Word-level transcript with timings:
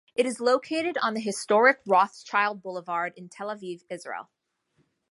It 0.15 0.25
is 0.25 0.39
located 0.39 0.97
on 1.03 1.13
the 1.13 1.19
historic 1.21 1.79
Rothschild 1.85 2.63
Boulevard 2.63 3.13
in 3.15 3.29
Tel 3.29 3.49
Aviv, 3.49 3.83
Israel. 3.87 4.31